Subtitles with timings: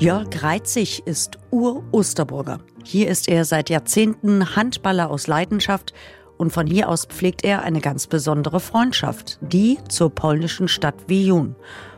[0.00, 2.58] Jörg Reitzig ist Ur-Osterburger.
[2.82, 5.94] Hier ist er seit Jahrzehnten Handballer aus Leidenschaft
[6.36, 11.54] und von hier aus pflegt er eine ganz besondere Freundschaft, die zur polnischen Stadt Wien.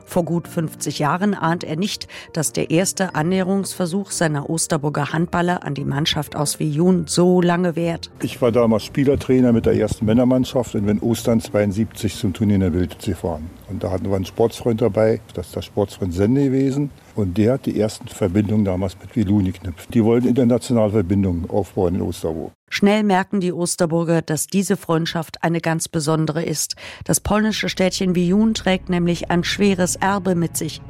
[0.06, 5.74] Vor gut 50 Jahren ahnt er nicht, dass der erste Annäherungsversuch seiner Osterburger Handballer an
[5.74, 8.10] die Mannschaft aus Wien so lange währt.
[8.22, 12.60] Ich war damals Spielertrainer mit der ersten Männermannschaft und wenn Ostern 72 zum Turnier in
[12.60, 13.50] der Wildsee fahren.
[13.68, 16.90] Und da hatten wir einen Sportsfreund dabei, das ist der Sportsfreund Sende gewesen.
[17.16, 19.92] Und der hat die ersten Verbindungen damals mit Wiluni geknüpft.
[19.92, 22.52] Die wollten internationale Verbindungen aufbauen in Osterburg.
[22.68, 26.74] Schnell merken die Osterburger, dass diese Freundschaft eine ganz besondere ist.
[27.04, 30.82] Das polnische Städtchen Wien trägt nämlich ein schweres Erbe mit sich.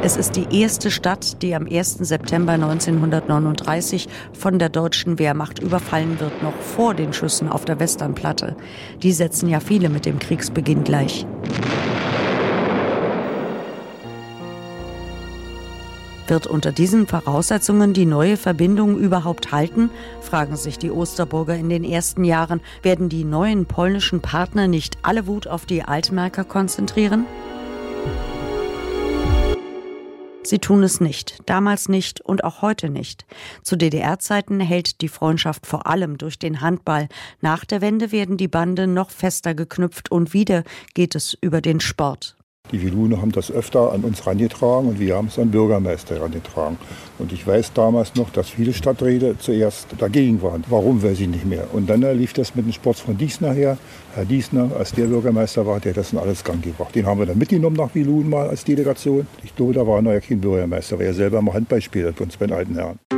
[0.00, 1.98] Es ist die erste Stadt, die am 1.
[1.98, 8.56] September 1939 von der deutschen Wehrmacht überfallen wird, noch vor den Schüssen auf der Westernplatte.
[9.02, 11.26] Die setzen ja viele mit dem Kriegsbeginn gleich.
[16.28, 19.88] Wird unter diesen Voraussetzungen die neue Verbindung überhaupt halten?
[20.20, 22.60] fragen sich die Osterburger in den ersten Jahren.
[22.82, 27.24] Werden die neuen polnischen Partner nicht alle Wut auf die Altmerker konzentrieren?
[30.42, 33.26] Sie tun es nicht, damals nicht und auch heute nicht.
[33.62, 37.08] Zu DDR-Zeiten hält die Freundschaft vor allem durch den Handball.
[37.40, 41.80] Nach der Wende werden die Bande noch fester geknüpft und wieder geht es über den
[41.80, 42.37] Sport.
[42.72, 46.76] Die Wilune haben das öfter an uns herangetragen und wir haben es an Bürgermeister herangetragen.
[47.18, 50.64] Und ich weiß damals noch, dass viele Stadträte zuerst dagegen waren.
[50.68, 51.66] Warum, weiß ich nicht mehr.
[51.72, 53.78] Und dann lief das mit dem Sport von Diesner her.
[54.14, 56.94] Herr Diesner, als der Bürgermeister war, der hat das in alles Gang gebracht.
[56.94, 59.26] Den haben wir dann mitgenommen nach Wilun mal als Delegation.
[59.42, 62.24] Ich glaube, da war er noch kein Bürgermeister, weil er selber mal Handball spielt bei
[62.24, 63.17] uns bei den alten Herren.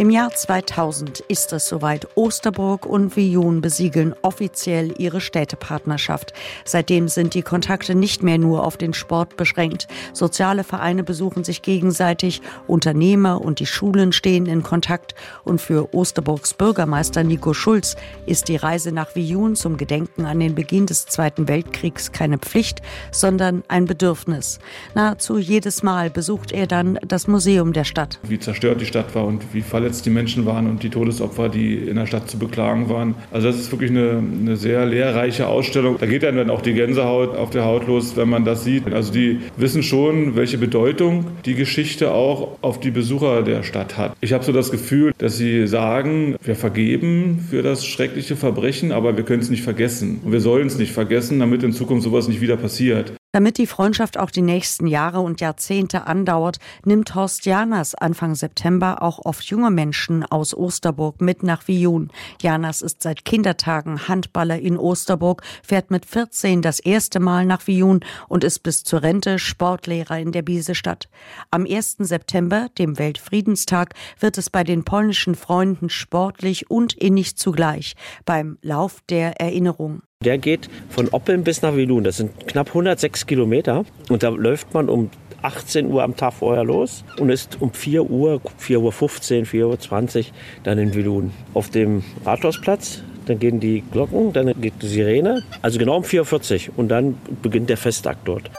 [0.00, 2.08] Im Jahr 2000 ist es soweit.
[2.14, 6.32] Osterburg und Viyun besiegeln offiziell ihre Städtepartnerschaft.
[6.64, 9.88] Seitdem sind die Kontakte nicht mehr nur auf den Sport beschränkt.
[10.14, 15.14] Soziale Vereine besuchen sich gegenseitig, Unternehmer und die Schulen stehen in Kontakt.
[15.44, 20.54] Und für Osterburgs Bürgermeister Nico Schulz ist die Reise nach Viyun zum Gedenken an den
[20.54, 22.80] Beginn des Zweiten Weltkriegs keine Pflicht,
[23.10, 24.60] sondern ein Bedürfnis.
[24.94, 28.18] Nahezu jedes Mal besucht er dann das Museum der Stadt.
[28.22, 31.48] Wie zerstört die Stadt war und wie verletzt verletzt die Menschen waren und die Todesopfer,
[31.48, 33.16] die in der Stadt zu beklagen waren.
[33.32, 35.96] Also das ist wirklich eine, eine sehr lehrreiche Ausstellung.
[35.98, 38.92] Da geht dann auch die Gänsehaut auf der Haut los, wenn man das sieht.
[38.92, 44.16] Also die wissen schon, welche Bedeutung die Geschichte auch auf die Besucher der Stadt hat.
[44.20, 49.16] Ich habe so das Gefühl, dass sie sagen, wir vergeben für das schreckliche Verbrechen, aber
[49.16, 50.20] wir können es nicht vergessen.
[50.22, 53.12] Und wir sollen es nicht vergessen, damit in Zukunft sowas nicht wieder passiert.
[53.32, 59.02] Damit die Freundschaft auch die nächsten Jahre und Jahrzehnte andauert, nimmt Horst Janas Anfang September
[59.02, 62.10] auch oft junge Menschen aus Osterburg mit nach Viun.
[62.42, 68.00] Janas ist seit Kindertagen Handballer in Osterburg, fährt mit 14 das erste Mal nach Viun
[68.26, 71.08] und ist bis zur Rente Sportlehrer in der Biesestadt.
[71.52, 71.98] Am 1.
[71.98, 79.02] September, dem Weltfriedenstag, wird es bei den polnischen Freunden sportlich und innig zugleich beim Lauf
[79.08, 80.02] der Erinnerung.
[80.22, 82.04] Der geht von Oppeln bis nach Wilun.
[82.04, 83.86] Das sind knapp 106 Kilometer.
[84.10, 85.08] Und da läuft man um
[85.40, 89.66] 18 Uhr am Tag vorher los und ist um 4 Uhr, 4 Uhr 15, 4
[89.66, 90.30] Uhr 20
[90.62, 91.32] dann in Wilun.
[91.54, 95.42] Auf dem Rathausplatz, dann gehen die Glocken, dann geht die Sirene.
[95.62, 98.50] Also genau um 4.40 Uhr und dann beginnt der Festtag dort.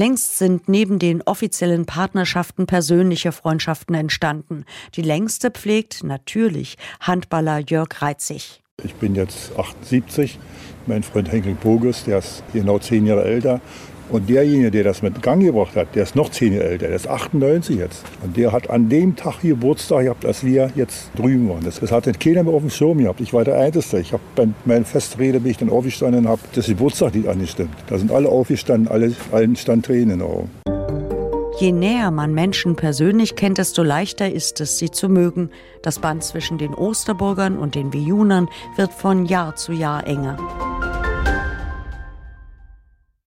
[0.00, 4.64] Längst sind neben den offiziellen Partnerschaften persönliche Freundschaften entstanden.
[4.94, 8.62] Die längste pflegt natürlich Handballer Jörg Reitzig.
[8.82, 10.38] Ich bin jetzt 78.
[10.86, 13.60] Mein Freund Henkel Bogus, der ist genau zehn Jahre älter.
[14.10, 16.96] Und derjenige, der das mit Gang gebracht hat, der ist noch zehn Jahre älter, der
[16.96, 18.04] ist 98 jetzt.
[18.22, 21.64] Und der hat an dem Tag Geburtstag gehabt, als wir jetzt drüben waren.
[21.64, 23.20] Das, das hatte keiner mehr auf dem Schirm gehabt.
[23.20, 24.00] Ich war der Einzige.
[24.00, 27.70] Ich habe bei meiner Festrede bin ich dann aufgestanden und habe das Geburtstagslied angestimmt.
[27.88, 30.50] Da sind alle aufgestanden, alle, allen stand Tränen in den Augen.
[31.60, 35.50] Je näher man Menschen persönlich kennt, desto leichter ist es, sie zu mögen.
[35.82, 40.38] Das Band zwischen den Osterburgern und den Viunern wird von Jahr zu Jahr enger.